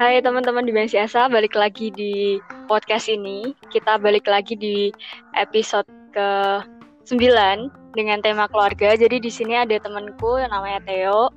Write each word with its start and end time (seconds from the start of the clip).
Hai 0.00 0.16
teman-teman 0.24 0.64
di 0.64 0.72
Dimensi 0.72 0.96
Asa, 0.96 1.28
balik 1.28 1.52
lagi 1.52 1.92
di 1.92 2.40
podcast 2.64 3.12
ini. 3.12 3.52
Kita 3.68 4.00
balik 4.00 4.24
lagi 4.24 4.56
di 4.56 4.88
episode 5.36 5.84
ke-9 6.16 7.20
dengan 7.92 8.24
tema 8.24 8.48
keluarga. 8.48 8.96
Jadi 8.96 9.20
di 9.20 9.28
sini 9.28 9.60
ada 9.60 9.76
temanku 9.76 10.40
yang 10.40 10.56
namanya 10.56 10.80
Theo. 10.88 11.28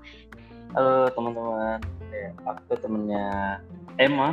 Halo 0.79 1.11
teman-teman, 1.11 1.84
ya, 2.07 2.31
aku 2.47 2.79
temennya 2.79 3.59
Emma 3.99 4.31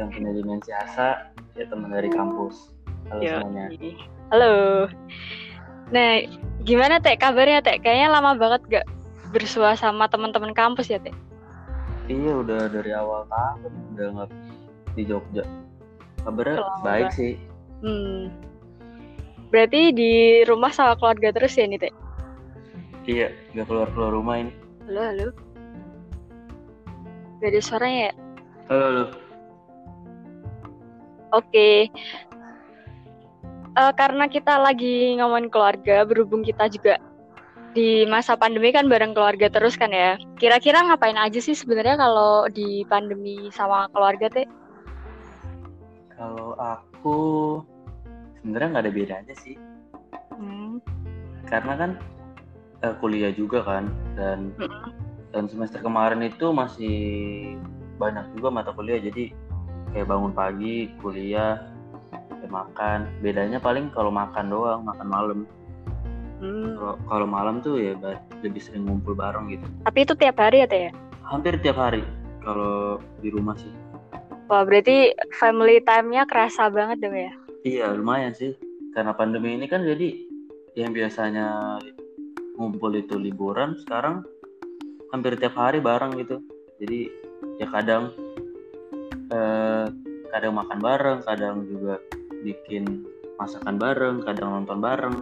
yang 0.00 0.16
punya 0.16 0.32
Dimensi 0.32 0.72
Asa, 0.72 1.28
ya 1.52 1.68
teman 1.68 1.92
dari 1.92 2.08
kampus. 2.08 2.72
Halo 3.12 3.20
Yo. 3.20 3.36
semuanya. 3.36 3.68
Halo. 4.32 4.52
Nah, 5.92 6.24
gimana 6.64 7.04
Teh 7.04 7.20
kabarnya 7.20 7.60
Teh? 7.60 7.76
Kayaknya 7.84 8.16
lama 8.16 8.32
banget 8.32 8.80
gak 8.80 8.86
bersua 9.28 9.76
sama 9.76 10.08
teman-teman 10.08 10.56
kampus 10.56 10.88
ya 10.88 10.96
Teh? 10.96 11.12
Iya 12.08 12.32
udah 12.40 12.72
dari 12.72 12.90
awal 12.96 13.28
tahun 13.28 13.72
udah 13.92 14.06
nggak 14.16 14.30
di 14.96 15.02
Jogja. 15.04 15.44
Kabarnya 16.24 16.64
baik 16.80 17.12
sih. 17.12 17.36
Hmm. 17.84 18.32
Berarti 19.52 19.92
di 19.92 20.12
rumah 20.48 20.72
sama 20.72 20.96
keluarga 20.96 21.36
terus 21.36 21.52
ya 21.52 21.68
nih 21.68 21.80
Teh? 21.80 21.94
Iya, 23.08 23.28
nggak 23.52 23.66
keluar 23.68 23.88
keluar 23.92 24.12
rumah 24.16 24.36
ini. 24.40 24.52
Halo, 24.88 25.00
halo. 25.04 25.28
Gak 27.38 27.48
ada 27.52 27.60
suaranya 27.60 28.00
ya? 28.08 28.14
Halo, 28.68 28.84
halo. 28.84 29.04
Oke. 31.36 31.92
Eh, 33.78 33.92
karena 33.94 34.26
kita 34.26 34.58
lagi 34.58 35.16
ngomongin 35.20 35.52
keluarga, 35.52 36.02
berhubung 36.02 36.42
kita 36.42 36.66
juga 36.72 36.98
di 37.78 38.02
masa 38.10 38.34
pandemi 38.34 38.74
kan 38.74 38.90
bareng 38.90 39.14
keluarga 39.14 39.46
terus 39.46 39.78
kan 39.78 39.94
ya. 39.94 40.18
Kira-kira 40.42 40.82
ngapain 40.82 41.14
aja 41.14 41.38
sih 41.38 41.54
sebenarnya 41.54 41.94
kalau 41.94 42.50
di 42.50 42.82
pandemi 42.90 43.46
sama 43.54 43.86
keluarga 43.94 44.26
teh? 44.26 44.46
Kalau 46.18 46.58
aku 46.58 47.18
sebenarnya 48.42 48.68
nggak 48.74 48.84
ada 48.90 48.94
bedanya 48.94 49.34
sih, 49.38 49.54
Hmm. 50.34 50.78
karena 51.46 51.74
kan 51.74 51.90
eh, 52.82 52.94
kuliah 53.02 53.34
juga 53.34 53.62
kan 53.66 53.90
dan 54.14 54.54
Mm-mm. 54.54 54.94
dan 55.34 55.50
semester 55.50 55.82
kemarin 55.82 56.22
itu 56.22 56.54
masih 56.54 56.98
banyak 57.98 58.22
juga 58.38 58.54
mata 58.54 58.70
kuliah 58.70 59.02
jadi 59.02 59.34
kayak 59.90 60.06
bangun 60.06 60.30
pagi 60.30 60.94
kuliah 61.02 61.58
kayak 62.38 62.52
makan 62.54 63.10
bedanya 63.18 63.58
paling 63.58 63.90
kalau 63.90 64.14
makan 64.14 64.46
doang 64.46 64.86
makan 64.86 65.08
malam 65.10 65.38
Hmm. 66.38 66.78
kalau 67.10 67.26
malam 67.26 67.58
tuh 67.58 67.82
ya 67.82 67.98
lebih 68.46 68.62
sering 68.62 68.86
ngumpul 68.86 69.18
bareng 69.18 69.50
gitu 69.50 69.66
Tapi 69.82 69.98
itu 70.06 70.14
tiap 70.14 70.38
hari 70.38 70.62
ya 70.62 70.66
teh 70.70 70.80
ya? 70.86 70.92
hampir 71.26 71.58
tiap 71.58 71.76
hari 71.76 72.06
kalau 72.46 73.02
di 73.18 73.28
rumah 73.34 73.58
sih 73.58 73.70
Wah 74.48 74.64
berarti 74.64 75.12
family 75.36 75.82
time-nya 75.84 76.24
kerasa 76.24 76.70
banget 76.70 77.02
dong 77.02 77.18
ya? 77.18 77.32
iya 77.66 77.90
lumayan 77.90 78.32
sih 78.32 78.54
karena 78.94 79.12
pandemi 79.12 79.58
ini 79.58 79.66
kan 79.66 79.82
jadi 79.82 80.14
yang 80.78 80.94
biasanya 80.94 81.78
ngumpul 82.54 82.94
itu 82.94 83.18
liburan 83.18 83.74
sekarang 83.82 84.22
hampir 85.10 85.34
tiap 85.36 85.58
hari 85.58 85.82
bareng 85.82 86.14
gitu 86.22 86.38
jadi 86.78 87.10
ya 87.58 87.66
kadang 87.66 88.14
eh, 89.34 89.86
kadang 90.30 90.54
makan 90.54 90.78
bareng 90.78 91.18
kadang 91.26 91.66
juga 91.66 91.98
bikin 92.46 93.02
masakan 93.38 93.74
bareng 93.78 94.22
kadang 94.22 94.62
nonton 94.62 94.78
bareng 94.78 95.16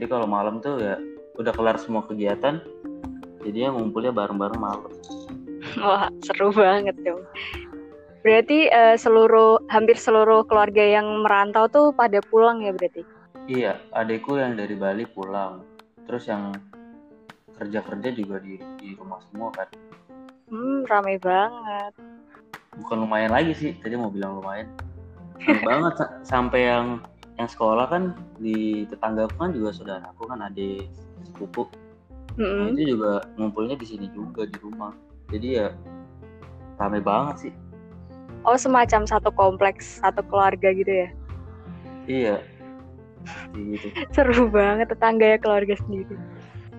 jadi 0.00 0.08
kalau 0.08 0.24
malam 0.24 0.64
tuh 0.64 0.80
ya 0.80 0.96
udah 1.36 1.52
kelar 1.52 1.76
semua 1.76 2.00
kegiatan 2.08 2.56
jadinya 3.44 3.76
ngumpulnya 3.76 4.16
bareng-bareng 4.16 4.56
malam 4.56 4.88
Wah 5.76 6.08
seru 6.24 6.48
banget 6.56 6.96
dong. 7.04 7.20
Berarti 8.24 8.64
eh, 8.64 8.96
seluruh 8.96 9.60
hampir 9.68 10.00
seluruh 10.00 10.48
keluarga 10.48 10.80
yang 10.80 11.20
merantau 11.20 11.68
tuh 11.68 11.92
pada 11.92 12.24
pulang 12.24 12.64
ya 12.64 12.72
berarti? 12.72 13.04
iya 13.44 13.76
adekku 13.92 14.40
yang 14.40 14.56
dari 14.56 14.72
Bali 14.72 15.04
pulang 15.04 15.60
terus 16.06 16.24
yang 16.24 16.56
kerja-kerja 17.54 18.08
juga 18.14 18.40
di, 18.40 18.56
di 18.78 18.96
rumah 18.96 19.20
semua 19.28 19.52
kan 19.52 19.68
Hmm 20.48 20.82
ramai 20.86 21.20
banget. 21.20 21.92
bukan 22.72 22.96
lumayan 23.04 23.36
lagi 23.36 23.52
sih 23.52 23.70
tadi 23.76 23.98
mau 23.98 24.08
bilang 24.08 24.38
lumayan 24.38 24.70
banget 25.66 25.92
sa- 25.98 26.14
sampai 26.24 26.70
yang 26.72 27.02
yang 27.40 27.48
sekolah 27.48 27.88
kan 27.88 28.02
di 28.36 28.84
tetangga 28.84 29.24
kan 29.40 29.56
juga 29.56 29.72
saudara 29.72 30.12
aku 30.12 30.28
kan 30.28 30.44
adik 30.44 30.92
sepupu 31.24 31.64
nah, 32.36 32.44
Mm-mm. 32.44 32.76
itu 32.76 32.92
juga 32.96 33.24
ngumpulnya 33.40 33.80
di 33.80 33.86
sini 33.88 34.06
juga 34.12 34.44
di 34.44 34.56
rumah 34.60 34.92
jadi 35.32 35.48
ya 35.48 35.68
rame 36.76 37.00
banget 37.00 37.48
sih 37.48 37.54
Oh 38.40 38.56
semacam 38.56 39.04
satu 39.04 39.28
kompleks, 39.36 40.00
satu 40.00 40.24
keluarga 40.24 40.72
gitu 40.72 40.88
ya? 40.88 41.08
iya 42.08 42.36
gitu 43.52 43.92
Seru 44.16 44.48
banget 44.48 44.88
tetangga 44.88 45.36
ya 45.36 45.38
keluarga 45.38 45.76
sendiri. 45.76 46.16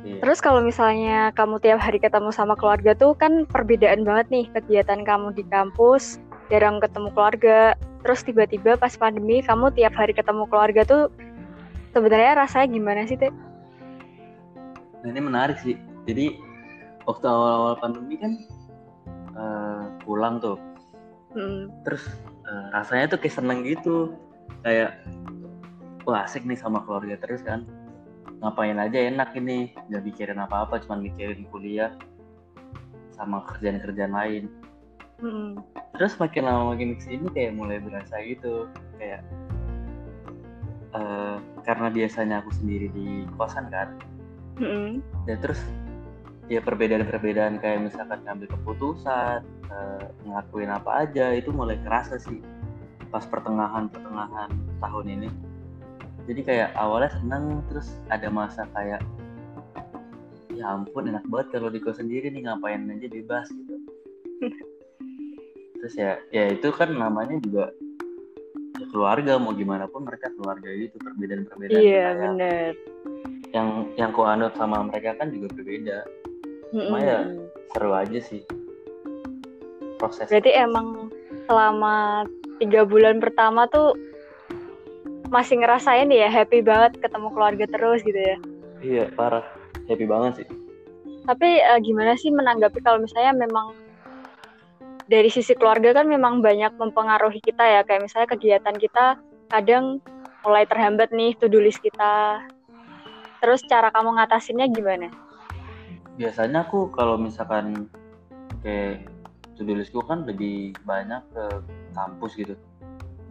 iya. 0.02 0.18
Terus 0.26 0.42
kalau 0.42 0.66
misalnya 0.66 1.30
kamu 1.38 1.62
tiap 1.62 1.78
hari 1.78 2.02
ketemu 2.02 2.34
sama 2.34 2.58
keluarga 2.58 2.98
tuh 2.98 3.14
kan 3.14 3.46
perbedaan 3.46 4.02
banget 4.02 4.28
nih 4.34 4.46
kegiatan 4.58 5.06
kamu 5.06 5.38
di 5.38 5.46
kampus, 5.54 6.18
jarang 6.50 6.82
ketemu 6.82 7.14
keluarga. 7.14 7.78
Terus 8.02 8.22
tiba-tiba 8.26 8.78
pas 8.78 8.94
pandemi 8.98 9.46
kamu 9.46 9.74
tiap 9.78 9.94
hari 9.94 10.14
ketemu 10.14 10.50
keluarga 10.50 10.82
tuh 10.86 11.14
sebenarnya 11.94 12.42
rasanya 12.42 12.68
gimana 12.74 13.06
sih, 13.06 13.18
Teh? 13.18 13.30
Nah, 15.02 15.08
ini 15.10 15.22
menarik 15.22 15.58
sih 15.62 15.78
jadi 16.06 16.38
waktu 17.06 17.26
awal-awal 17.26 17.78
pandemi 17.82 18.18
kan 18.18 18.38
eh, 19.38 19.84
pulang 20.06 20.42
tuh 20.42 20.58
Mm. 21.32 21.88
terus 21.88 22.04
eh, 22.44 22.66
rasanya 22.76 23.16
tuh 23.16 23.20
kayak 23.24 23.40
seneng 23.40 23.64
gitu 23.64 24.12
kayak 24.68 25.00
wah 26.04 26.28
asik 26.28 26.44
nih 26.44 26.60
sama 26.60 26.84
keluarga 26.84 27.16
terus 27.24 27.40
kan 27.40 27.64
ngapain 28.44 28.76
aja 28.76 29.00
enak 29.08 29.32
ini 29.40 29.72
nggak 29.88 30.04
mikirin 30.12 30.44
apa-apa 30.44 30.84
cuman 30.84 31.00
mikirin 31.00 31.48
kuliah 31.48 31.96
sama 33.16 33.48
kerjaan-kerjaan 33.48 34.12
lain 34.12 34.52
Mm. 35.24 35.62
Terus 35.96 36.16
makin 36.18 36.48
lama 36.48 36.74
makin 36.74 36.96
ke 36.98 37.02
sini 37.04 37.28
kayak 37.32 37.56
mulai 37.56 37.78
berasa 37.84 38.16
gitu 38.24 38.68
kayak 38.98 39.22
eh, 40.96 41.38
karena 41.68 41.88
biasanya 41.92 42.36
aku 42.42 42.52
sendiri 42.56 42.88
di 42.92 43.28
kosan 43.36 43.68
kan. 43.72 43.96
Mm-mm. 44.60 45.00
dan 45.26 45.38
terus 45.42 45.58
ya 46.52 46.60
perbedaan-perbedaan 46.60 47.64
kayak 47.64 47.88
misalkan 47.88 48.20
ngambil 48.28 48.52
keputusan 48.52 49.42
eh, 49.72 50.06
ngelakuin 50.28 50.70
apa 50.70 51.08
aja 51.08 51.32
itu 51.34 51.50
mulai 51.56 51.80
kerasa 51.82 52.20
sih 52.20 52.44
pas 53.12 53.28
pertengahan-pertengahan 53.28 54.52
tahun 54.80 55.08
ini. 55.08 55.30
Jadi 56.30 56.42
kayak 56.48 56.70
awalnya 56.80 57.12
seneng 57.18 57.60
terus 57.68 57.98
ada 58.08 58.32
masa 58.32 58.64
kayak 58.72 59.04
ya 60.54 60.78
ampun 60.78 61.10
enak 61.10 61.26
banget 61.28 61.48
kalau 61.58 61.74
di 61.74 61.82
kos 61.82 61.98
sendiri 61.98 62.30
nih 62.30 62.46
ngapain 62.46 62.86
aja 62.88 63.08
bebas 63.10 63.50
gitu 63.50 63.76
terus 65.82 65.96
ya. 65.98 66.22
Ya 66.30 66.54
itu 66.54 66.70
kan 66.70 66.94
namanya 66.94 67.42
juga 67.42 67.74
ya 68.78 68.86
keluarga 68.94 69.42
mau 69.42 69.52
gimana 69.52 69.90
pun 69.90 70.06
mereka 70.06 70.30
keluarga 70.34 70.70
gitu 70.70 70.96
perbedaan-perbedaan 71.02 71.82
Iya, 71.82 72.06
kayak 72.06 72.18
bener. 72.22 72.72
yang 73.52 73.68
yang 73.98 74.10
ku 74.14 74.24
anut 74.24 74.54
sama 74.56 74.86
mereka 74.86 75.18
kan 75.18 75.34
juga 75.34 75.50
berbeda. 75.54 75.98
Cuma 76.72 76.98
ya, 77.02 77.20
Mm-mm. 77.28 77.50
seru 77.74 77.92
aja 77.92 78.20
sih. 78.22 78.42
Proses. 80.00 80.30
Berarti 80.32 80.52
emang 80.56 81.12
selama 81.46 82.26
tiga 82.58 82.88
bulan 82.88 83.20
pertama 83.20 83.68
tuh 83.68 83.94
masih 85.28 85.60
ngerasain 85.60 86.12
ya 86.12 86.28
happy 86.28 86.60
banget 86.60 87.00
ketemu 87.00 87.28
keluarga 87.32 87.66
terus 87.68 88.00
gitu 88.04 88.18
ya. 88.18 88.38
iya 88.82 89.06
parah. 89.14 89.46
Happy 89.86 90.06
banget 90.06 90.44
sih. 90.44 90.48
Tapi 91.22 91.50
eh, 91.62 91.80
gimana 91.84 92.18
sih 92.18 92.34
menanggapi 92.34 92.82
kalau 92.82 93.04
misalnya 93.04 93.36
memang 93.36 93.78
dari 95.12 95.28
sisi 95.28 95.52
keluarga 95.60 95.92
kan 95.92 96.08
memang 96.08 96.40
banyak 96.40 96.72
mempengaruhi 96.80 97.44
kita 97.44 97.68
ya. 97.68 97.82
Kayak 97.84 98.08
misalnya 98.08 98.30
kegiatan 98.32 98.76
kita 98.80 99.06
kadang 99.52 100.00
mulai 100.48 100.64
terhambat 100.64 101.12
nih 101.12 101.36
to 101.36 101.52
do 101.52 101.60
list 101.60 101.84
kita. 101.84 102.40
Terus 103.44 103.60
cara 103.68 103.92
kamu 103.92 104.16
ngatasinnya 104.16 104.72
gimana? 104.72 105.12
biasanya 106.20 106.68
aku 106.68 106.92
kalau 106.92 107.16
misalkan 107.16 107.90
kayak 108.62 109.08
to 109.56 109.66
do 109.66 109.74
listku 109.74 110.06
kan 110.06 110.28
lebih 110.28 110.76
banyak 110.84 111.24
ke 111.34 111.46
kampus 111.96 112.38
gitu. 112.38 112.56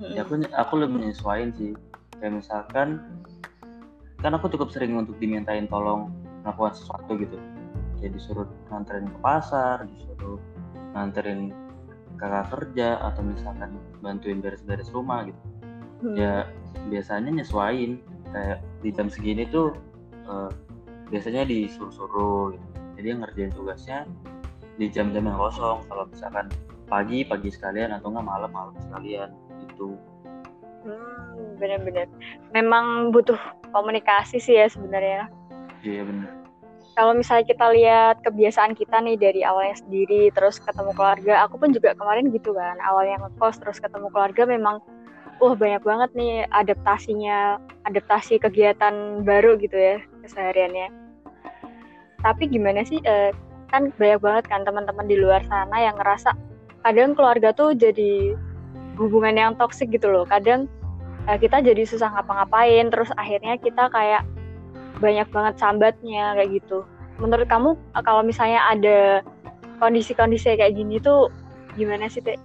Ya 0.01 0.25
aku 0.25 0.41
aku 0.57 0.73
lebih 0.81 0.99
menyesuaikan 0.99 1.53
sih. 1.55 1.77
Kayak 2.19 2.43
misalkan 2.43 2.89
kan 4.21 4.33
aku 4.37 4.51
cukup 4.53 4.73
sering 4.73 4.97
untuk 4.97 5.17
dimintain 5.21 5.69
tolong 5.69 6.13
melakukan 6.43 6.75
sesuatu 6.77 7.15
gitu. 7.21 7.37
Kayak 8.01 8.17
disuruh 8.17 8.49
nganterin 8.73 9.07
ke 9.07 9.19
pasar 9.21 9.85
disuruh 9.85 10.41
nganterin 10.97 11.53
kakak 12.21 12.47
kerja 12.53 13.01
atau 13.01 13.25
misalkan 13.25 13.81
bantuin 14.05 14.45
beres-beres 14.45 14.93
rumah 14.93 15.25
gitu. 15.25 15.41
Hmm. 16.01 16.17
ya 16.17 16.49
biasanya 16.89 17.29
nyesuain 17.29 18.01
kayak 18.33 18.65
di 18.81 18.89
jam 18.89 19.13
segini 19.13 19.45
tuh 19.45 19.77
eh, 20.25 20.51
biasanya 21.13 21.45
disuruh-suruh 21.45 22.57
gitu. 22.57 22.67
Jadi 23.01 23.07
yang 23.09 23.21
ngerjain 23.25 23.53
tugasnya 23.53 23.99
di 24.81 24.89
jam-jam 24.89 25.29
yang 25.29 25.37
kosong. 25.37 25.85
Kalau 25.89 26.09
misalkan 26.09 26.49
pagi 26.89 27.25
pagi 27.25 27.53
sekalian 27.53 27.93
atau 27.97 28.13
nggak 28.13 28.25
malam 28.25 28.51
malam 28.53 28.77
sekalian 28.81 29.29
itu 29.69 29.97
hmm, 30.89 31.61
benar-benar. 31.61 32.09
Memang 32.57 33.13
butuh 33.13 33.37
komunikasi 33.73 34.41
sih 34.41 34.57
ya 34.57 34.73
sebenarnya. 34.73 35.29
Iya 35.85 36.05
benar 36.09 36.40
kalau 37.01 37.17
misalnya 37.17 37.49
kita 37.49 37.67
lihat 37.73 38.21
kebiasaan 38.21 38.77
kita 38.77 39.01
nih 39.01 39.17
dari 39.17 39.41
awalnya 39.41 39.73
sendiri 39.81 40.29
terus 40.37 40.61
ketemu 40.61 40.93
keluarga 40.93 41.49
aku 41.49 41.57
pun 41.57 41.73
juga 41.73 41.97
kemarin 41.97 42.29
gitu 42.29 42.53
kan 42.53 42.77
awalnya 42.85 43.25
ngekos 43.25 43.57
terus 43.57 43.81
ketemu 43.81 44.13
keluarga 44.13 44.45
memang 44.45 44.85
wah 45.41 45.57
banyak 45.57 45.81
banget 45.81 46.11
nih 46.13 46.45
adaptasinya 46.53 47.57
adaptasi 47.89 48.37
kegiatan 48.37 49.25
baru 49.25 49.57
gitu 49.57 49.73
ya 49.73 49.97
kesehariannya. 50.21 50.93
Tapi 52.21 52.53
gimana 52.53 52.85
sih 52.85 53.01
eh, 53.01 53.33
kan 53.73 53.89
banyak 53.97 54.21
banget 54.21 54.45
kan 54.53 54.69
teman-teman 54.69 55.09
di 55.09 55.17
luar 55.17 55.41
sana 55.49 55.81
yang 55.81 55.97
ngerasa 55.97 56.37
kadang 56.85 57.17
keluarga 57.17 57.57
tuh 57.57 57.73
jadi 57.73 58.37
hubungan 59.01 59.41
yang 59.41 59.53
toksik 59.57 59.89
gitu 59.89 60.13
loh. 60.13 60.29
Kadang 60.29 60.69
eh, 61.25 61.41
kita 61.41 61.65
jadi 61.65 61.89
susah 61.89 62.13
ngapa-ngapain 62.13 62.93
terus 62.93 63.09
akhirnya 63.17 63.57
kita 63.57 63.89
kayak 63.89 64.29
banyak 64.99 65.29
banget 65.31 65.55
sambatnya 65.63 66.35
kayak 66.35 66.59
gitu. 66.59 66.83
Menurut 67.23 67.47
kamu 67.47 67.77
kalau 68.03 68.25
misalnya 68.27 68.59
ada 68.67 69.23
kondisi-kondisi 69.79 70.57
kayak 70.59 70.75
gini 70.75 70.99
tuh 70.99 71.31
gimana 71.79 72.11
sih 72.11 72.25
teh? 72.25 72.37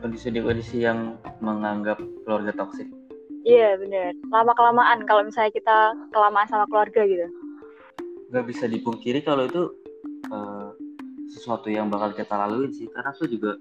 Kondisi-kondisi 0.00 0.84
yang 0.84 1.18
menganggap 1.44 2.00
keluarga 2.24 2.54
toksik. 2.56 2.88
Iya 3.44 3.80
bener. 3.80 4.12
Lama 4.28 4.52
kelamaan 4.52 5.08
kalau 5.08 5.24
misalnya 5.24 5.52
kita 5.52 5.96
kelamaan 6.12 6.48
sama 6.48 6.68
keluarga 6.68 7.04
gitu. 7.08 7.26
Gak 8.30 8.46
bisa 8.46 8.68
dipungkiri 8.68 9.24
kalau 9.24 9.48
itu 9.48 9.72
uh, 10.28 10.76
sesuatu 11.32 11.72
yang 11.72 11.88
bakal 11.88 12.12
kita 12.12 12.36
lalui 12.36 12.68
sih. 12.72 12.88
Karena 12.92 13.12
aku 13.12 13.28
juga 13.28 13.56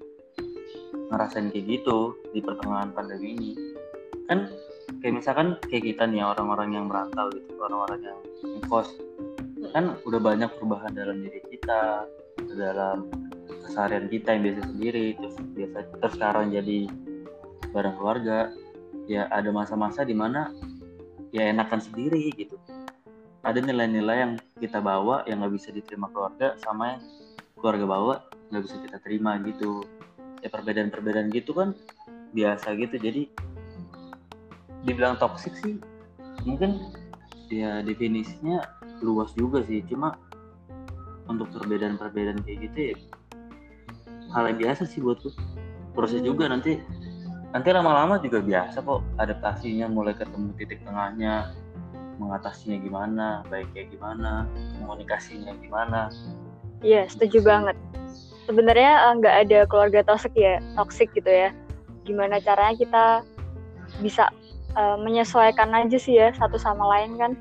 ngerasain 1.10 1.50
kayak 1.52 1.66
gitu 1.66 2.16
di 2.36 2.40
pertengahan 2.44 2.92
pandemi 2.92 3.36
ini. 3.40 3.52
Kan 4.28 4.52
kayak 4.98 5.14
misalkan 5.22 5.48
kayak 5.70 5.94
kita 5.94 6.04
nih 6.10 6.26
orang-orang 6.26 6.70
yang 6.74 6.86
merantau 6.90 7.30
gitu 7.32 7.54
orang-orang 7.62 8.02
yang 8.02 8.20
ngekos. 8.58 8.90
Kan 9.70 9.96
udah 10.04 10.20
banyak 10.20 10.50
perubahan 10.58 10.92
dalam 10.98 11.22
diri 11.22 11.42
kita 11.46 12.10
dalam 12.58 13.08
keseharian 13.70 14.10
kita 14.10 14.34
yang 14.34 14.42
biasa 14.50 14.62
sendiri 14.74 15.06
terus 15.16 15.36
biasa 15.54 15.78
terus 16.02 16.14
sekarang 16.18 16.50
jadi 16.50 16.90
bareng 17.70 17.96
keluarga 18.02 18.50
ya 19.06 19.30
ada 19.30 19.54
masa-masa 19.54 20.02
di 20.02 20.18
mana 20.18 20.50
ya 21.30 21.50
enakan 21.50 21.82
sendiri 21.82 22.34
gitu. 22.34 22.58
Ada 23.46 23.64
nilai-nilai 23.64 24.18
yang 24.20 24.34
kita 24.60 24.84
bawa 24.84 25.24
yang 25.30 25.40
nggak 25.40 25.54
bisa 25.56 25.70
diterima 25.72 26.12
keluarga 26.12 26.60
sama 26.60 26.98
yang 26.98 27.02
keluarga 27.56 27.86
bawa 27.88 28.16
nggak 28.52 28.64
bisa 28.66 28.76
kita 28.84 28.98
terima 29.06 29.38
gitu. 29.46 29.86
Ya 30.40 30.50
perbedaan-perbedaan 30.50 31.30
gitu 31.32 31.54
kan 31.54 31.78
biasa 32.34 32.76
gitu. 32.78 32.96
Jadi 32.98 33.30
dibilang 34.88 35.20
toksik 35.20 35.54
sih 35.60 35.76
mungkin 36.48 36.94
ya 37.52 37.82
definisinya 37.84 38.64
luas 39.04 39.32
juga 39.36 39.64
sih. 39.66 39.84
Cuma 39.88 40.16
untuk 41.30 41.50
perbedaan-perbedaan 41.54 42.42
kayak 42.44 42.60
gitu 42.70 42.80
ya 42.94 42.96
hal 44.34 44.50
yang 44.50 44.60
biasa 44.62 44.86
sih 44.86 45.02
buatku 45.02 45.34
proses 45.98 46.22
juga 46.22 46.46
hmm. 46.50 46.54
nanti 46.58 46.74
nanti 47.50 47.70
lama-lama 47.74 48.22
juga 48.22 48.46
biasa 48.46 48.86
kok 48.86 49.02
adaptasinya 49.18 49.90
mulai 49.90 50.14
ketemu 50.14 50.54
titik 50.58 50.86
tengahnya 50.86 51.54
mengatasinya 52.22 52.78
gimana 52.84 53.28
baiknya 53.48 53.90
gimana 53.90 54.32
komunikasinya 54.78 55.56
gimana. 55.64 56.12
Iya 56.84 57.08
setuju 57.10 57.42
banget. 57.42 57.76
Sebenarnya 58.46 58.94
eh, 59.10 59.14
nggak 59.18 59.36
ada 59.48 59.60
keluarga 59.66 60.00
toksik 60.06 60.36
ya 60.36 60.62
toksik 60.78 61.10
gitu 61.16 61.32
ya. 61.32 61.50
Gimana 62.06 62.38
caranya 62.44 62.76
kita 62.78 63.06
bisa 64.04 64.30
uh, 64.76 64.98
menyesuaikan 65.00 65.72
aja 65.74 65.98
sih 65.98 66.20
ya 66.20 66.34
satu 66.36 66.60
sama 66.60 66.86
lain 66.98 67.18
kan. 67.18 67.32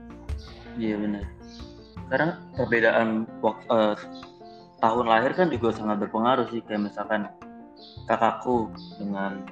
Iya 0.79 0.97
benar. 0.97 1.25
Karena 2.09 2.33
perbedaan 2.57 3.09
waktu 3.45 3.67
uh, 3.69 3.97
tahun 4.79 5.07
lahir 5.11 5.33
kan 5.35 5.51
juga 5.51 5.75
sangat 5.75 6.01
berpengaruh 6.07 6.47
sih. 6.49 6.63
Kayak 6.65 6.93
misalkan 6.93 7.29
kakakku 8.09 8.73
dengan 8.97 9.45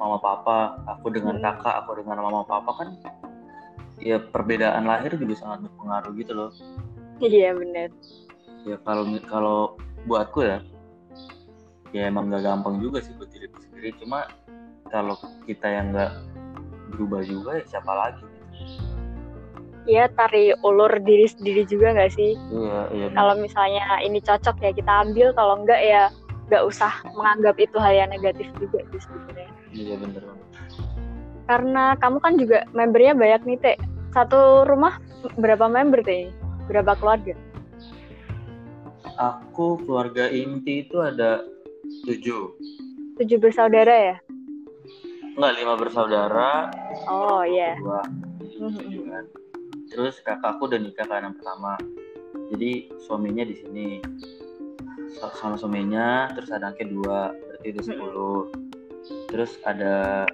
mama 0.00 0.16
papa 0.16 0.80
aku 0.88 1.12
dengan 1.12 1.36
hmm. 1.40 1.44
kakak 1.44 1.74
aku 1.84 2.00
dengan 2.00 2.24
mama 2.24 2.40
papa 2.48 2.72
kan 2.72 2.88
ya 4.00 4.16
perbedaan 4.16 4.88
lahir 4.88 5.12
juga 5.20 5.36
sangat 5.36 5.68
berpengaruh 5.68 6.12
gitu 6.16 6.32
loh. 6.32 6.50
Iya 7.20 7.52
benar. 7.52 7.88
Ya 8.64 8.76
kalau 8.80 9.04
kalau 9.28 9.58
buatku 10.08 10.40
ya 10.40 10.58
ya 11.90 12.06
emang 12.08 12.30
gak 12.30 12.46
gampang 12.46 12.80
juga 12.80 13.04
sih 13.04 13.12
buat 13.18 13.28
diri 13.28 13.50
sendiri. 13.60 13.92
Cuma 14.00 14.24
kalau 14.88 15.20
kita 15.44 15.68
yang 15.68 15.92
nggak 15.92 16.12
berubah 16.90 17.22
juga 17.22 17.62
ya 17.62 17.64
siapa 17.66 17.92
lagi 17.94 18.26
Iya 19.88 20.12
tarik 20.12 20.60
ulur 20.60 20.92
diri 21.00 21.24
sendiri 21.24 21.64
juga 21.64 21.96
nggak 21.96 22.12
sih? 22.12 22.36
Iya 22.52 22.80
iya. 22.92 23.06
Kalau 23.16 23.34
misalnya 23.40 23.84
ini 24.04 24.20
cocok 24.20 24.60
ya 24.60 24.70
kita 24.76 24.92
ambil, 25.08 25.32
kalau 25.32 25.64
enggak 25.64 25.80
ya 25.80 26.12
nggak 26.52 26.66
usah 26.66 26.92
menganggap 27.16 27.56
itu 27.56 27.76
hal 27.80 27.94
yang 27.94 28.10
negatif 28.12 28.46
juga 28.60 28.84
sih 28.92 29.00
sebenarnya. 29.00 29.50
Iya 29.72 29.94
bener 30.02 30.22
Karena 31.48 31.84
kamu 31.98 32.18
kan 32.22 32.34
juga 32.36 32.58
membernya 32.76 33.14
banyak 33.16 33.42
nih 33.48 33.58
teh. 33.58 33.76
Satu 34.12 34.68
rumah 34.68 35.00
berapa 35.40 35.66
member 35.66 36.04
teh? 36.04 36.28
Berapa 36.68 36.94
keluarga? 37.00 37.34
Aku 39.18 39.80
keluarga 39.82 40.28
inti 40.30 40.86
itu 40.86 41.00
ada 41.00 41.42
tujuh. 42.06 42.54
Tujuh 43.18 43.38
bersaudara 43.42 44.14
ya? 44.14 44.16
Enggak, 45.36 45.52
lima 45.58 45.74
bersaudara. 45.78 46.50
Oh 47.06 47.42
iya. 47.46 47.78
Dua. 47.78 48.02
Mm-hmm. 48.42 49.10
Kan. 49.10 49.24
Terus 49.90 50.14
kakakku 50.22 50.66
udah 50.66 50.78
nikah 50.78 51.06
kan 51.06 51.26
yang 51.26 51.36
pertama. 51.36 51.78
Jadi 52.50 52.90
suaminya 53.06 53.46
di 53.46 53.54
sini 53.54 53.86
sama 55.38 55.58
suaminya, 55.58 56.30
terus 56.34 56.50
ada 56.50 56.70
anaknya 56.70 56.86
dua, 56.90 57.18
berarti 57.34 57.66
udah 57.74 57.84
sepuluh. 57.84 58.38
Terus 59.30 59.58
ada 59.66 60.26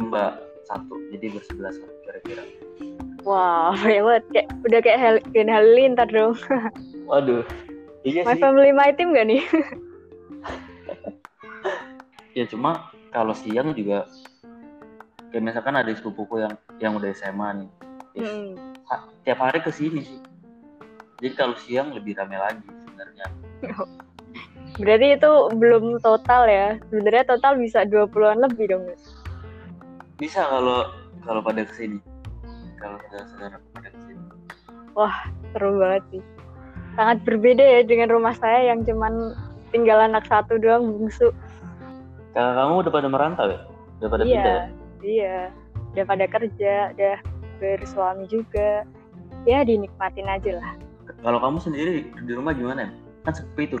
mbak 0.00 0.40
satu, 0.68 0.94
jadi 1.14 1.36
bersebelas 1.36 1.76
kira-kira. 2.04 2.44
Wah, 3.26 3.74
wow, 3.74 3.80
banget. 3.82 4.22
Kayak 4.30 4.48
udah 4.62 4.80
kayak 4.80 5.00
hal 5.02 5.14
Gen 5.34 5.50
Halilintar 5.50 6.08
dong. 6.08 6.38
Waduh. 7.10 7.42
Iya 8.06 8.22
my 8.22 8.38
sih. 8.38 8.42
family 8.42 8.70
my 8.70 8.94
team 8.94 9.18
gak 9.18 9.26
nih? 9.26 9.42
ya 12.38 12.46
cuma 12.46 12.94
kalau 13.16 13.32
siang 13.32 13.72
juga 13.72 14.04
kayak 15.32 15.40
misalkan 15.40 15.80
ada 15.80 15.88
sepupuku 15.96 16.44
yang 16.44 16.54
yang 16.76 16.92
udah 17.00 17.08
SMA 17.16 17.64
nih 17.64 17.70
yes, 18.12 18.28
hmm. 18.28 18.52
ha, 18.92 19.08
tiap 19.24 19.40
hari 19.40 19.64
ke 19.64 19.72
sini 19.72 20.04
sih. 20.04 20.20
Jadi 21.24 21.32
kalau 21.32 21.56
siang 21.56 21.96
lebih 21.96 22.12
rame 22.12 22.36
lagi 22.36 22.68
sebenarnya. 22.84 23.26
Berarti 24.84 25.16
itu 25.16 25.32
belum 25.56 26.04
total 26.04 26.44
ya? 26.44 26.76
Sebenarnya 26.92 27.24
total 27.24 27.56
bisa 27.56 27.88
20-an 27.88 28.44
lebih 28.44 28.68
dong 28.68 28.84
bisa 30.16 30.48
kalau 30.48 30.88
kalau 31.28 31.40
pada 31.44 31.64
ke 31.64 31.72
sini 31.76 32.00
kalau 32.80 32.96
saudara-saudara 33.08 33.56
pada 33.76 33.88
ke 33.92 34.00
sini 34.08 34.22
wah 34.96 35.16
seru 35.52 35.76
banget 35.76 36.04
sih. 36.12 36.22
Sangat 36.96 37.20
berbeda 37.28 37.60
ya 37.60 37.80
dengan 37.84 38.08
rumah 38.08 38.32
saya 38.32 38.72
yang 38.72 38.80
cuman 38.88 39.36
tinggal 39.68 40.00
anak 40.00 40.24
satu 40.24 40.56
doang 40.56 40.88
bungsu 40.88 41.28
Kakak 42.36 42.52
kamu 42.60 42.72
udah 42.84 42.92
pada 42.92 43.08
merantau 43.08 43.46
ya? 43.48 43.60
Udah 43.96 44.08
pada 44.12 44.22
iya, 44.28 44.28
pindah 44.28 44.52
ya? 44.52 44.64
Iya, 45.00 45.38
udah 45.96 46.04
pada 46.04 46.24
kerja, 46.28 46.74
udah 46.92 47.16
bersuami 47.56 48.24
juga. 48.28 48.84
Ya 49.48 49.64
dinikmatin 49.64 50.28
aja 50.28 50.60
lah. 50.60 50.76
Kalau 51.24 51.40
kamu 51.40 51.64
sendiri 51.64 52.12
di 52.12 52.32
rumah 52.36 52.52
gimana? 52.52 52.92
Kan 53.24 53.32
sepi 53.32 53.72
itu. 53.72 53.80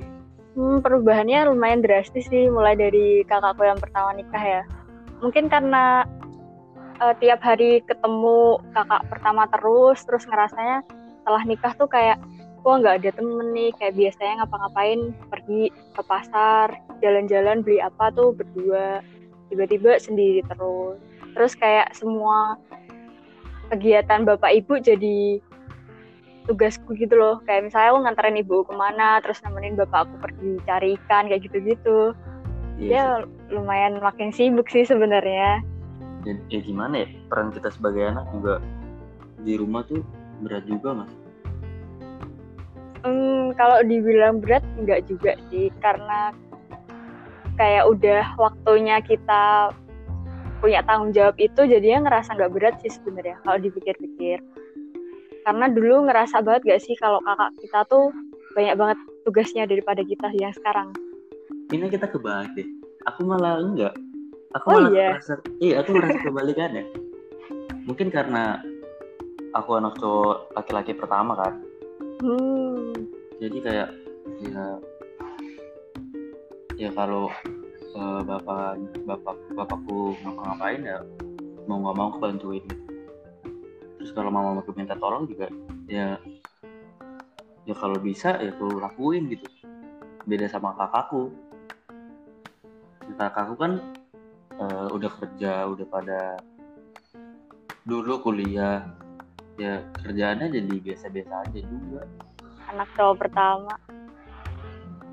Hmm, 0.56 0.80
perubahannya 0.80 1.52
lumayan 1.52 1.84
drastis 1.84 2.32
sih, 2.32 2.48
mulai 2.48 2.72
dari 2.80 3.28
kakakku 3.28 3.60
yang 3.60 3.76
pertama 3.76 4.16
nikah 4.16 4.40
ya. 4.40 4.62
Mungkin 5.20 5.52
karena 5.52 6.08
uh, 7.04 7.12
tiap 7.20 7.44
hari 7.44 7.84
ketemu 7.84 8.56
kakak 8.72 9.04
pertama 9.12 9.44
terus, 9.52 10.00
terus 10.08 10.24
ngerasanya 10.24 10.80
setelah 11.20 11.42
nikah 11.44 11.76
tuh 11.76 11.92
kayak 11.92 12.16
wah 12.66 12.82
nggak 12.82 12.98
ada 12.98 13.10
temen 13.14 13.54
nih 13.54 13.70
kayak 13.78 13.94
biasanya 13.94 14.42
ngapa-ngapain 14.42 15.14
pergi 15.30 15.70
ke 15.70 16.02
pasar 16.02 16.74
jalan-jalan 16.98 17.62
beli 17.62 17.78
apa 17.78 18.10
tuh 18.10 18.34
berdua 18.34 19.06
tiba-tiba 19.54 20.02
sendiri 20.02 20.42
terus. 20.50 20.98
Terus 21.38 21.52
kayak 21.54 21.94
semua 21.94 22.58
kegiatan 23.70 24.26
bapak 24.26 24.50
ibu 24.58 24.82
jadi 24.82 25.38
tugasku 26.50 26.98
gitu 26.98 27.14
loh. 27.14 27.38
Kayak 27.46 27.70
misalnya 27.70 27.88
aku 27.94 27.98
nganterin 28.02 28.42
ibu 28.42 28.56
ke 28.66 28.74
mana 28.74 29.22
terus 29.22 29.38
nemenin 29.46 29.78
bapak 29.78 30.10
aku 30.10 30.14
pergi 30.26 30.50
cari 30.66 30.98
ikan 30.98 31.30
kayak 31.30 31.46
gitu-gitu. 31.46 32.18
Yes. 32.76 32.92
ya 32.92 33.04
lumayan 33.48 34.04
makin 34.04 34.34
sibuk 34.34 34.68
sih 34.68 34.82
sebenarnya. 34.84 35.62
Ya, 36.26 36.34
ya 36.50 36.60
gimana 36.60 37.06
ya 37.06 37.08
peran 37.30 37.54
kita 37.54 37.70
sebagai 37.72 38.10
anak 38.10 38.26
juga 38.34 38.58
di 39.46 39.54
rumah 39.54 39.86
tuh 39.86 40.02
berat 40.44 40.66
juga 40.68 40.92
mas 40.92 41.08
Hmm, 43.06 43.54
kalau 43.54 43.78
dibilang 43.86 44.42
berat 44.42 44.66
enggak 44.74 45.06
juga 45.06 45.38
sih. 45.48 45.70
Karena 45.78 46.34
kayak 47.54 47.86
udah 47.86 48.34
waktunya 48.34 48.98
kita 48.98 49.70
punya 50.58 50.82
tanggung 50.82 51.14
jawab 51.14 51.38
itu 51.38 51.68
jadinya 51.70 52.10
ngerasa 52.10 52.34
nggak 52.34 52.52
berat 52.52 52.74
sih 52.82 52.90
sebenarnya 52.90 53.38
kalau 53.46 53.62
dipikir-pikir. 53.62 54.42
Karena 55.46 55.70
dulu 55.70 56.10
ngerasa 56.10 56.42
banget 56.42 56.66
gak 56.66 56.82
sih 56.82 56.98
kalau 56.98 57.22
kakak 57.22 57.54
kita 57.62 57.86
tuh 57.86 58.10
banyak 58.58 58.74
banget 58.74 58.98
tugasnya 59.22 59.62
daripada 59.70 60.02
kita 60.02 60.26
yang 60.34 60.50
sekarang? 60.50 60.90
Ini 61.70 61.86
kita 61.86 62.10
kebalik 62.10 62.50
deh. 62.58 62.66
Aku 63.06 63.22
malah 63.22 63.62
enggak. 63.62 63.94
Aku 64.58 64.66
Oh, 64.74 64.82
malah 64.82 64.90
iya? 64.90 65.08
merasa 65.14 65.38
iya 65.62 65.74
aku 65.84 65.90
merasa 65.94 66.18
kebalikannya 66.18 66.84
mungkin 67.86 68.08
karena 68.10 68.58
aku 69.52 69.78
anak 69.78 69.94
cowok 70.00 70.50
laki-laki 70.58 70.92
pertama 70.96 71.36
kan 71.38 71.54
jadi 73.36 73.58
kayak 73.60 73.90
ya 74.40 74.64
ya 76.76 76.90
kalau 76.96 77.28
eh, 77.92 78.20
bapak 78.24 78.80
bapak 79.04 79.36
bapakku 79.52 80.16
ngapa-ngapain 80.24 80.80
ya 80.80 80.98
mau 81.68 81.82
nggak 81.82 81.96
mau 81.96 82.06
aku 82.14 82.18
bantuin. 82.22 82.64
Terus 83.98 84.10
kalau 84.14 84.30
mama 84.30 84.62
aku 84.62 84.72
minta 84.72 84.94
tolong 84.96 85.26
juga 85.26 85.50
ya 85.90 86.16
ya 87.66 87.74
kalau 87.74 87.98
bisa 88.00 88.38
ya 88.40 88.54
aku 88.54 88.80
lakuin 88.80 89.28
gitu. 89.28 89.44
Beda 90.24 90.48
sama 90.48 90.72
kakakku. 90.74 91.34
Kakakku 93.16 93.54
kan 93.60 93.72
eh, 94.56 94.86
udah 94.92 95.10
kerja 95.20 95.68
udah 95.68 95.86
pada 95.88 96.20
dulu 97.86 98.18
kuliah 98.24 99.05
ya 99.56 99.72
kerjaannya 99.98 100.52
jadi 100.52 100.72
biasa-biasa 100.80 101.34
aja 101.44 101.60
juga 101.60 102.02
anak 102.68 102.88
cowok 102.94 103.16
pertama 103.20 103.72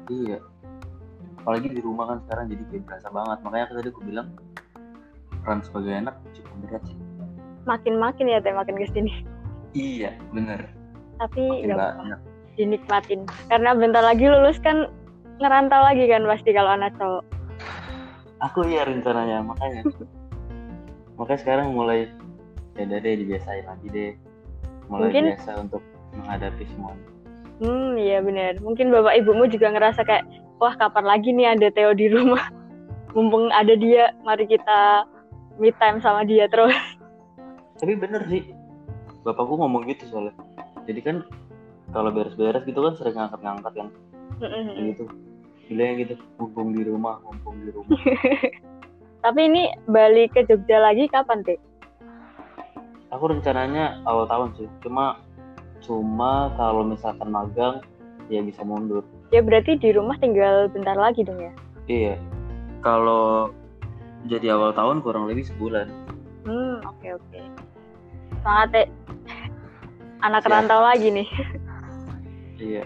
Iya. 0.03 0.43
Apalagi 1.39 1.71
di 1.71 1.79
rumah 1.79 2.11
kan 2.11 2.19
sekarang 2.27 2.51
jadi 2.51 2.63
kayak 2.67 2.83
berasa 2.83 3.07
banget. 3.07 3.37
Makanya 3.39 3.65
tadi 3.71 3.87
aku 3.87 4.01
bilang 4.03 4.27
peran 5.39 5.59
sebagai 5.59 5.91
anak 5.93 6.15
cukup 6.31 6.55
berat 6.61 6.83
sih. 6.83 6.97
makin-makin 7.63 8.27
ya 8.27 8.39
teh 8.39 8.51
makin 8.51 8.75
ke 8.75 8.87
sini 8.91 9.23
Iya, 9.71 10.11
bener. 10.31 10.67
tapi 11.15 11.63
Makin 11.63 11.71
banyak. 11.73 12.19
dinikmatin 12.53 13.23
karena 13.47 13.71
bentar 13.71 14.03
lagi 14.03 14.27
lulus 14.27 14.59
kan 14.59 14.91
ngerantau 15.39 15.79
lagi 15.79 16.03
kan 16.05 16.27
pasti 16.27 16.51
kalau 16.51 16.75
anak 16.75 16.91
cowok 16.99 17.23
Aku 18.43 18.67
iya 18.67 18.83
rencananya 18.83 19.39
makanya. 19.41 19.87
makanya 21.17 21.39
sekarang 21.39 21.67
mulai 21.71 22.11
ya 22.75 22.83
deh 22.83 22.99
dibiasain 22.99 23.63
lagi 23.63 23.87
deh. 23.87 24.11
Mulai 24.91 25.09
Mungkin- 25.09 25.27
biasa 25.35 25.51
untuk 25.59 25.81
menghadapi 26.13 26.63
semuanya. 26.69 27.07
Hmm, 27.61 27.95
iya 27.95 28.19
benar. 28.19 28.59
Mungkin 28.59 28.89
bapak 28.91 29.13
ibumu 29.23 29.45
juga 29.47 29.71
ngerasa 29.71 30.03
kayak, 30.03 30.25
wah 30.57 30.73
kapan 30.75 31.05
lagi 31.05 31.29
nih 31.31 31.53
ada 31.53 31.67
Theo 31.71 31.93
di 31.93 32.09
rumah. 32.09 32.43
Mumpung 33.15 33.53
ada 33.53 33.77
dia, 33.77 34.09
mari 34.25 34.49
kita 34.49 35.05
me 35.61 35.69
time 35.77 36.01
sama 36.01 36.25
dia 36.25 36.49
terus. 36.49 36.73
Tapi 37.77 37.93
bener 37.93 38.25
sih. 38.27 38.41
Bapakku 39.21 39.55
ngomong 39.55 39.85
gitu 39.87 40.09
soalnya. 40.09 40.33
Jadi 40.83 40.99
kan 40.99 41.15
kalau 41.93 42.09
beres-beres 42.11 42.65
gitu 42.65 42.81
kan 42.81 42.93
sering 42.97 43.15
ngangkat-ngangkat 43.15 43.73
kan. 43.77 43.87
Kayak 44.41 44.85
gitu. 44.97 45.03
Bilangnya 45.71 45.93
gitu, 46.03 46.13
mumpung 46.35 46.75
di 46.75 46.83
rumah, 46.83 47.23
mumpung 47.23 47.55
di 47.63 47.71
rumah. 47.71 47.95
Tapi 49.23 49.39
ini 49.47 49.71
balik 49.87 50.35
ke 50.35 50.43
Jogja 50.43 50.83
lagi 50.83 51.07
kapan, 51.07 51.39
Teh? 51.47 51.55
Aku 53.13 53.29
rencananya 53.29 54.01
awal 54.09 54.25
tahun 54.25 54.57
sih, 54.57 54.67
cuma 54.81 55.21
cuma 55.85 56.49
kalau 56.57 56.81
misalkan 56.81 57.29
magang 57.29 57.77
ya 58.25 58.41
bisa 58.41 58.65
mundur. 58.65 59.05
Ya 59.29 59.45
berarti 59.45 59.77
di 59.77 59.93
rumah 59.93 60.17
tinggal 60.17 60.65
bentar 60.73 60.97
lagi 60.97 61.21
dong 61.21 61.37
ya? 61.37 61.53
Iya. 61.85 62.15
Kalau 62.81 63.53
jadi 64.25 64.57
awal 64.57 64.73
tahun 64.73 65.05
kurang 65.05 65.29
lebih 65.29 65.45
sebulan. 65.45 65.93
Hmm, 66.49 66.81
oke 66.89 67.07
oke. 67.21 67.39
Semangat, 68.41 68.67
Teh. 68.73 68.87
Anak 70.25 70.41
Siap. 70.47 70.51
rantau 70.51 70.81
lagi 70.81 71.07
nih. 71.13 71.29
Iya. 72.57 72.83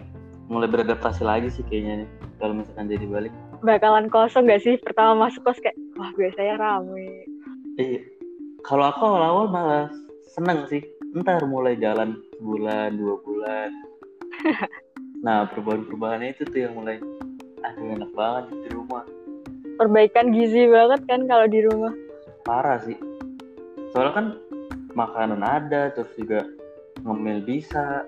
Mulai 0.51 0.67
beradaptasi 0.67 1.23
lagi 1.23 1.47
sih 1.53 1.63
kayaknya 1.71 2.03
nih. 2.03 2.09
Kalau 2.41 2.53
misalkan 2.57 2.91
jadi 2.91 3.05
balik. 3.07 3.33
Bakalan 3.63 4.11
kosong 4.11 4.45
gak 4.49 4.61
sih 4.61 4.75
pertama 4.81 5.27
masuk 5.27 5.45
kos 5.47 5.61
kayak, 5.63 5.77
wah 5.95 6.11
biasanya 6.17 6.55
rame. 6.59 7.25
Iya. 7.79 8.01
Kalau 8.65 8.89
aku 8.89 9.01
awal-awal 9.05 9.45
malah 9.49 9.87
seneng 10.37 10.69
sih. 10.69 10.85
Ntar 11.17 11.41
mulai 11.49 11.73
jalan 11.81 12.21
sebulan, 12.37 12.93
dua 12.93 13.15
bulan. 13.25 13.69
nah, 15.25 15.49
perubahan-perubahannya 15.49 16.37
itu 16.37 16.45
tuh 16.45 16.59
yang 16.69 16.77
mulai 16.77 17.01
aduh 17.65 17.89
enak 17.97 18.11
banget 18.13 18.45
di 18.53 18.69
rumah. 18.77 19.03
Perbaikan 19.81 20.29
gizi 20.29 20.69
banget 20.69 21.01
kan 21.09 21.25
kalau 21.25 21.49
di 21.49 21.61
rumah. 21.65 21.93
parah 22.47 22.79
sih 22.79 22.95
soalnya 23.91 24.13
kan 24.15 24.27
makanan 24.95 25.43
ada 25.43 25.91
terus 25.91 26.07
juga 26.15 26.47
ngemil 27.03 27.43
bisa 27.43 28.07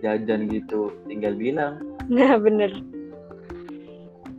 jajan 0.00 0.48
gitu 0.48 0.94
tinggal 1.04 1.36
bilang 1.36 1.76
Nah, 2.06 2.38
bener. 2.38 2.70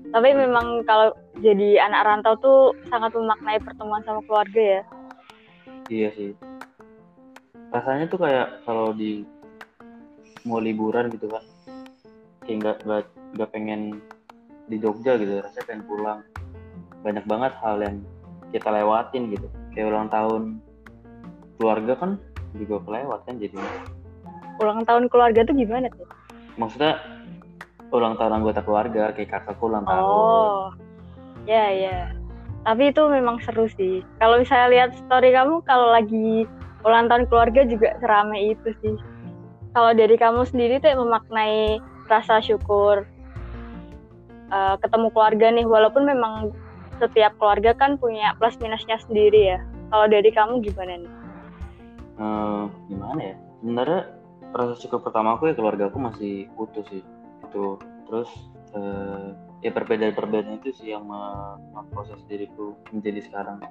Tapi 0.07 0.29
memang 0.31 0.87
kalau 0.87 1.11
jadi 1.43 1.83
anak 1.83 2.07
rantau 2.07 2.33
tuh 2.39 2.59
sangat 2.87 3.11
memaknai 3.11 3.59
pertemuan 3.59 3.99
sama 4.07 4.23
keluarga 4.23 4.79
ya. 4.79 4.81
iya 5.91 6.09
sih 6.15 6.31
rasanya 7.71 8.05
tuh 8.07 8.19
kayak 8.23 8.63
kalau 8.63 8.95
di 8.95 9.27
mau 10.47 10.63
liburan 10.63 11.11
gitu 11.11 11.27
kan 11.27 11.43
kayak 12.47 12.57
nggak 12.63 12.77
nggak 12.87 13.03
nggak 13.35 13.49
pengen 13.51 13.81
di 14.71 14.79
Jogja 14.79 15.19
gitu 15.19 15.43
rasanya 15.43 15.65
pengen 15.67 15.83
pulang 15.87 16.19
banyak 17.03 17.25
banget 17.27 17.53
hal 17.59 17.75
yang 17.83 17.99
kita 18.55 18.71
lewatin 18.71 19.31
gitu 19.35 19.47
kayak 19.75 19.87
ulang 19.91 20.07
tahun 20.07 20.43
keluarga 21.59 21.93
kan 21.99 22.11
juga 22.55 22.79
kelewat 22.87 23.19
kan 23.27 23.35
jadi 23.37 23.59
Ulang 24.57 24.89
tahun 24.89 25.05
keluarga 25.13 25.45
tuh 25.45 25.53
gimana 25.53 25.85
tuh? 25.93 26.09
maksudnya 26.57 26.97
ulang 27.93 28.17
tahun 28.17 28.41
anggota 28.41 28.65
keluarga 28.65 29.13
kayak 29.13 29.29
kakakku 29.29 29.69
ulang 29.69 29.85
tahun 29.85 30.01
Oh, 30.01 30.73
ya 31.45 31.69
ya. 31.69 31.99
Tapi 32.65 32.91
itu 32.91 32.99
memang 33.07 33.37
seru 33.45 33.69
sih. 33.77 34.01
Kalau 34.19 34.41
misalnya 34.41 34.67
lihat 34.73 34.89
story 34.97 35.31
kamu, 35.31 35.61
kalau 35.63 35.93
lagi 35.93 36.43
ulang 36.87 37.11
tahun 37.11 37.27
keluarga 37.27 37.67
juga 37.67 37.99
seramai 37.99 38.55
itu 38.55 38.69
sih. 38.79 38.95
Kalau 39.75 39.91
dari 39.93 40.15
kamu 40.15 40.47
sendiri 40.47 40.79
tuh 40.79 40.95
memaknai 40.95 41.83
rasa 42.07 42.39
syukur 42.39 43.03
eh, 44.49 44.75
ketemu 44.79 45.07
keluarga 45.11 45.47
nih, 45.51 45.67
walaupun 45.67 46.07
memang 46.07 46.55
setiap 46.97 47.35
keluarga 47.37 47.75
kan 47.75 47.99
punya 47.99 48.33
plus 48.39 48.55
minusnya 48.63 48.97
sendiri 49.05 49.53
ya. 49.53 49.59
Kalau 49.91 50.07
dari 50.07 50.31
kamu 50.31 50.63
gimana 50.63 50.97
nih? 50.97 51.13
Eh, 52.17 52.63
gimana 52.89 53.19
ya 53.21 53.35
sebenarnya 53.61 54.01
rasa 54.49 54.73
syukur 54.81 55.05
pertama 55.05 55.37
aku 55.37 55.51
ya 55.51 55.53
keluarga 55.53 55.93
aku 55.93 56.01
masih 56.01 56.49
utuh 56.57 56.81
sih 56.89 57.05
itu 57.45 57.65
terus 58.09 58.29
eh, 58.73 59.37
ya 59.61 59.69
perbedaan-perbedaan 59.69 60.57
itu 60.57 60.73
sih 60.73 60.97
yang 60.97 61.05
me- 61.05 61.61
memproses 61.77 62.17
diriku 62.25 62.73
menjadi 62.89 63.21
sekarang 63.21 63.61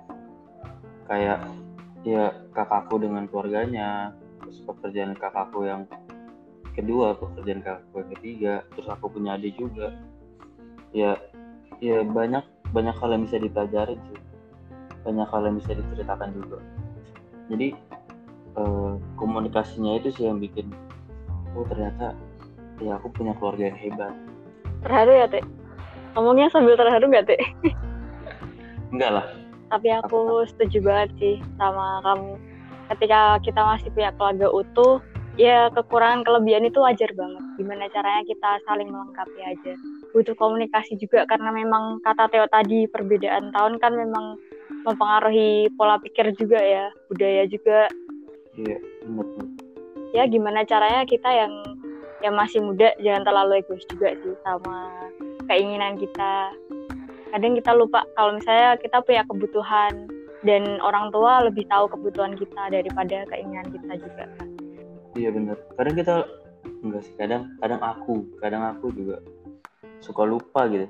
kayak 1.11 1.43
ya 2.07 2.31
kakakku 2.55 3.03
dengan 3.03 3.27
keluarganya. 3.27 4.15
Terus 4.47 4.63
pekerjaan 4.63 5.19
kakakku 5.19 5.67
yang 5.67 5.91
kedua 6.79 7.19
pekerjaan 7.19 7.61
kakakku 7.67 8.07
yang 8.07 8.11
ketiga. 8.15 8.55
Terus 8.79 8.89
aku 8.95 9.11
punya 9.11 9.35
adik 9.35 9.59
juga. 9.59 9.91
Ya 10.95 11.19
ya 11.83 12.07
banyak 12.07 12.47
banyak 12.71 12.95
hal 12.95 13.11
yang 13.11 13.27
bisa 13.27 13.43
dipelajarin 13.43 13.99
sih. 14.07 14.21
Banyak 15.03 15.27
hal 15.27 15.43
yang 15.51 15.57
bisa 15.59 15.75
diceritakan 15.75 16.31
juga. 16.39 16.59
Jadi 17.51 17.75
eh, 18.55 18.93
komunikasinya 19.19 19.99
itu 19.99 20.15
sih 20.15 20.31
yang 20.31 20.39
bikin 20.39 20.71
oh 21.59 21.67
ternyata 21.67 22.15
ya 22.79 23.03
aku 23.03 23.11
punya 23.11 23.35
keluarga 23.43 23.75
yang 23.75 23.79
hebat. 23.83 24.15
Terharu 24.85 25.13
ya, 25.17 25.27
Teh? 25.27 25.45
Ngomongnya 26.15 26.53
sambil 26.53 26.77
terharu 26.77 27.09
nggak, 27.09 27.27
Teh? 27.33 27.43
enggak 28.93 29.11
lah 29.11 29.27
Tapi 29.67 29.89
aku 29.99 30.47
setuju 30.47 30.79
banget 30.85 31.11
sih 31.19 31.37
sama 31.59 32.01
kamu. 32.07 32.39
Ketika 32.87 33.43
kita 33.43 33.61
masih 33.67 33.91
punya 33.91 34.15
keluarga 34.15 34.47
utuh, 34.55 35.03
ya 35.35 35.69
kekurangan 35.75 36.23
kelebihan 36.23 36.71
itu 36.71 36.79
wajar 36.79 37.11
banget. 37.13 37.45
Gimana 37.59 37.91
caranya 37.91 38.23
kita 38.25 38.51
saling 38.65 38.89
melengkapi 38.89 39.41
aja. 39.43 39.73
Butuh 40.15 40.35
komunikasi 40.39 40.97
juga 40.97 41.29
karena 41.29 41.51
memang 41.51 42.01
kata 42.01 42.31
Theo 42.31 42.47
tadi 42.49 42.89
perbedaan 42.89 43.51
tahun 43.53 43.83
kan 43.83 43.93
memang 43.93 44.39
mempengaruhi 44.87 45.71
pola 45.75 45.99
pikir 45.99 46.31
juga 46.39 46.63
ya, 46.63 46.87
budaya 47.11 47.43
juga. 47.51 47.91
iya. 48.55 48.79
Ya 50.15 50.25
gimana 50.31 50.65
caranya 50.65 51.05
kita 51.05 51.29
yang 51.29 51.53
yang 52.25 52.33
masih 52.33 52.65
muda 52.65 52.95
jangan 53.03 53.27
terlalu 53.29 53.61
egois 53.61 53.85
juga 53.93 54.17
sih 54.17 54.35
sama 54.41 54.89
keinginan 55.51 56.01
kita. 56.01 56.55
Kadang 57.37 57.53
kita 57.53 57.77
lupa 57.77 58.01
kalau 58.17 58.41
misalnya 58.41 58.81
kita 58.81 59.05
punya 59.05 59.21
kebutuhan 59.29 60.09
dan 60.41 60.81
orang 60.81 61.13
tua 61.13 61.45
lebih 61.45 61.69
tahu 61.69 61.85
kebutuhan 61.85 62.33
kita 62.33 62.73
daripada 62.73 63.29
keinginan 63.29 63.69
kita 63.69 63.93
juga 64.01 64.25
kan. 64.41 64.49
iya 65.13 65.29
bener 65.29 65.61
kadang 65.77 66.01
kita 66.01 66.15
enggak 66.81 67.03
sih 67.05 67.13
kadang 67.21 67.53
kadang 67.61 67.81
aku 67.85 68.25
kadang 68.41 68.65
aku 68.65 68.89
juga 68.89 69.21
suka 70.01 70.25
lupa 70.25 70.65
gitu 70.69 70.89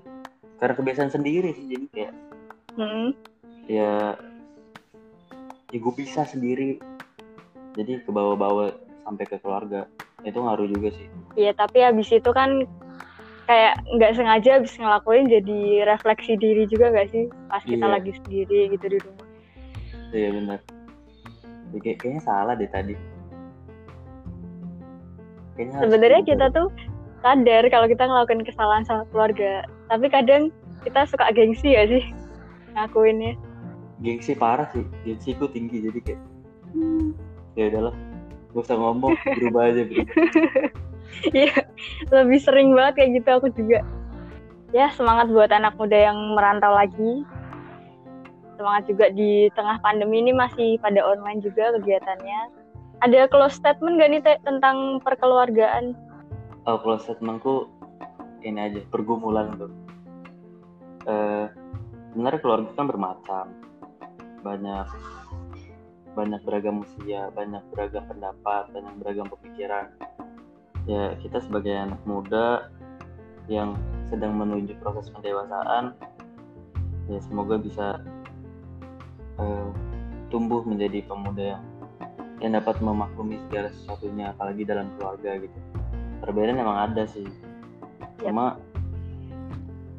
karena 0.62 0.74
kebiasaan 0.78 1.10
sendiri 1.10 1.50
sih 1.50 1.66
jadi 1.66 1.84
kayak 1.90 2.12
Hmm. 2.78 3.10
ya 3.66 4.14
ya 5.66 5.78
gue 5.82 5.94
bisa 5.98 6.22
sendiri 6.22 6.78
jadi 7.74 8.06
ke 8.06 8.10
bawah-bawah 8.14 8.70
sampai 9.02 9.24
ke 9.26 9.42
keluarga 9.42 9.90
itu 10.22 10.38
ngaruh 10.38 10.70
juga 10.70 10.94
sih 10.94 11.10
Iya, 11.34 11.58
tapi 11.58 11.82
habis 11.82 12.06
itu 12.08 12.30
kan 12.30 12.62
kayak 13.46 13.74
nggak 13.88 14.12
sengaja 14.12 14.50
habis 14.58 14.74
ngelakuin 14.74 15.26
jadi 15.26 15.58
refleksi 15.86 16.34
diri 16.34 16.66
juga 16.66 16.90
nggak 16.90 17.08
sih? 17.08 17.24
Pas 17.46 17.62
kita 17.62 17.80
Iya. 17.80 17.94
lagi 17.94 18.10
sendiri 18.16 18.60
gitu 18.70 18.86
di 18.88 18.98
rumah. 18.98 19.26
iya 20.10 20.28
benar. 20.30 20.58
Kayak- 21.76 21.98
kayaknya 21.98 22.22
salah 22.22 22.54
deh 22.54 22.68
tadi. 22.68 22.94
Kayaknya 25.54 25.76
Sebenarnya 25.80 26.22
kita 26.24 26.46
tuh 26.50 26.68
sadar 27.20 27.62
kalau 27.66 27.86
kita 27.86 28.04
ngelakuin 28.04 28.42
kesalahan 28.42 28.84
sama 28.84 29.02
keluarga, 29.08 29.64
tapi 29.86 30.06
kadang 30.06 30.52
kita 30.82 31.06
suka 31.06 31.32
gengsi 31.32 31.72
ya 31.72 31.86
sih 31.86 32.04
ngakuinnya. 32.72 33.34
gengsi 33.98 34.36
parah 34.36 34.68
sih. 34.70 34.84
Gengsiku 35.02 35.48
tinggi 35.48 35.80
jadi 35.82 36.00
kayak 36.02 36.20
ya 37.56 37.72
udahlah 37.72 37.94
gak 38.52 38.62
usah 38.62 38.76
ngomong 38.76 39.16
berubah 39.16 39.62
aja 39.66 39.82
bro 39.82 39.96
Iya, 41.36 41.64
lebih 42.12 42.38
sering 42.38 42.76
banget 42.76 43.02
kayak 43.02 43.10
gitu 43.22 43.28
aku 43.40 43.48
juga. 43.56 43.80
Ya, 44.74 44.92
semangat 44.92 45.32
buat 45.32 45.48
anak 45.50 45.74
muda 45.80 45.96
yang 45.96 46.18
merantau 46.36 46.70
lagi. 46.74 47.24
Semangat 48.60 48.84
juga 48.88 49.12
di 49.12 49.48
tengah 49.56 49.80
pandemi 49.80 50.20
ini 50.20 50.32
masih 50.36 50.76
pada 50.80 51.00
online 51.02 51.40
juga 51.40 51.72
kegiatannya. 51.80 52.40
Ada 53.04 53.28
close 53.28 53.56
statement 53.56 54.00
gak 54.00 54.10
nih 54.12 54.20
Teh, 54.24 54.38
tentang 54.44 55.00
perkeluargaan? 55.04 55.96
oh, 56.66 56.76
kalau 56.82 56.98
statementku 56.98 57.70
ini 58.42 58.58
aja 58.58 58.80
pergumulan 58.90 59.54
tuh 59.56 59.72
eh 61.06 61.46
sebenarnya 62.10 62.40
keluarga 62.42 62.70
kan 62.74 62.86
bermacam 62.90 63.46
banyak 64.42 64.86
banyak 66.18 66.40
beragam 66.42 66.82
usia 66.82 67.30
banyak 67.30 67.62
beragam 67.70 68.02
pendapat 68.10 68.66
banyak 68.74 68.94
beragam 68.98 69.26
pemikiran 69.30 69.94
ya 70.86 71.18
kita 71.18 71.42
sebagai 71.42 71.74
anak 71.74 72.00
muda 72.06 72.70
yang 73.50 73.74
sedang 74.06 74.38
menuju 74.38 74.78
proses 74.82 75.10
pendewasaan 75.10 75.94
ya 77.06 77.18
semoga 77.22 77.58
bisa 77.58 77.98
eh, 79.38 79.68
tumbuh 80.30 80.62
menjadi 80.66 81.06
pemuda 81.06 81.58
yang 81.58 81.64
yang 82.44 82.52
dapat 82.52 82.76
memaklumi 82.84 83.40
segala 83.48 83.72
sesuatunya 83.72 84.36
apalagi 84.36 84.62
dalam 84.68 84.92
keluarga 84.98 85.40
gitu. 85.40 85.58
Perbedaan 86.20 86.60
emang 86.60 86.78
ada 86.92 87.08
sih. 87.08 87.24
Yap. 88.20 88.32
cuma 88.32 88.46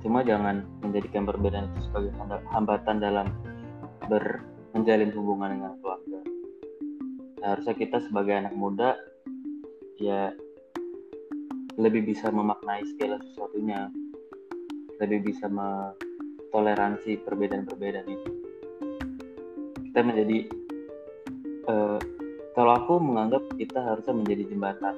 cuma 0.01 0.20
jangan 0.22 0.65
menjadikan 0.86 1.25
perbedaan 1.25 1.70
itu 1.74 1.89
sebagai 1.89 2.12
hamba- 2.22 2.46
hambatan 2.53 2.98
dalam 3.01 3.27
ber 4.06 4.41
menjalin 4.77 5.10
hubungan 5.17 5.58
dengan 5.58 5.74
keluarga. 5.82 6.20
Nah, 7.41 7.48
harusnya 7.58 7.75
kita 7.77 7.98
sebagai 8.06 8.34
anak 8.38 8.53
muda 8.53 8.98
ya 9.98 10.29
lebih 11.77 12.10
bisa 12.10 12.34
memaknai 12.34 12.81
segala 12.98 13.22
sesuatunya. 13.22 13.93
Lebih 14.98 15.29
bisa 15.29 15.46
toleransi 16.50 17.22
perbedaan-perbedaan 17.22 18.10
itu. 18.10 18.29
Kita 19.89 20.00
menjadi 20.01 20.38
eh, 21.69 22.00
kalau 22.57 22.72
aku 22.74 22.93
menganggap 22.98 23.46
kita 23.62 23.77
harusnya 23.77 24.17
menjadi 24.17 24.43
jembatan 24.50 24.96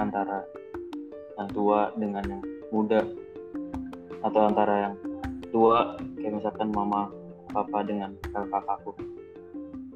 antara 0.00 0.48
yang 1.36 1.48
tua 1.52 1.92
dengan 2.00 2.24
yang 2.24 2.42
muda. 2.72 3.04
Atau 4.24 4.40
antara 4.48 4.88
yang 4.88 4.94
tua 5.52 6.00
kayak 6.16 6.40
misalkan 6.40 6.72
mama 6.72 7.12
papa 7.52 7.84
dengan 7.84 8.14
kakak 8.30 8.48
kakakku 8.52 8.92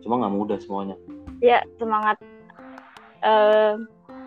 cuma 0.04 0.20
nggak 0.20 0.34
mudah 0.36 0.58
semuanya. 0.60 0.96
Ya, 1.40 1.64
semangat. 1.80 2.20
Eh, 3.24 3.72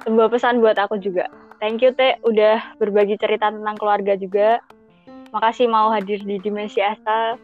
sebuah 0.10 0.34
pesan 0.34 0.58
buat 0.58 0.74
aku 0.74 0.98
juga. 0.98 1.30
Thank 1.58 1.82
you 1.82 1.92
Teh, 1.98 2.22
udah 2.22 2.78
berbagi 2.78 3.18
cerita 3.18 3.50
tentang 3.50 3.78
keluarga 3.82 4.14
juga. 4.14 4.62
Makasih 5.34 5.68
mau 5.68 5.90
hadir 5.90 6.22
di 6.22 6.38
Dimensi 6.40 6.80
Asa. 6.80 7.36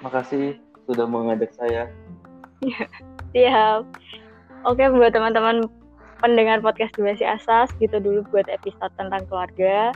makasih 0.00 0.56
sudah 0.88 1.04
mengajak 1.04 1.52
saya 1.52 1.84
Siap. 3.36 3.84
Oke, 4.64 4.88
buat 4.88 5.12
teman-teman 5.12 5.68
pendengar 6.24 6.64
podcast 6.64 6.96
Dimensi 6.96 7.24
Asa, 7.24 7.68
segitu 7.68 8.00
dulu 8.00 8.24
buat 8.32 8.48
episode 8.48 8.92
tentang 8.96 9.24
keluarga. 9.28 9.92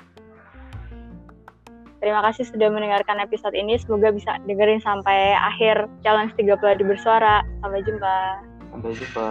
Terima 2.04 2.20
kasih 2.20 2.44
sudah 2.44 2.68
mendengarkan 2.68 3.16
episode 3.16 3.56
ini. 3.56 3.80
Semoga 3.80 4.12
bisa 4.12 4.36
dengerin 4.44 4.80
sampai 4.84 5.32
akhir 5.40 5.88
challenge 6.04 6.36
30 6.36 6.60
hari 6.60 6.84
bersuara. 6.84 7.40
Sampai 7.64 7.80
jumpa. 7.80 8.16
sampai 8.74 8.90
jumpa 8.92 9.26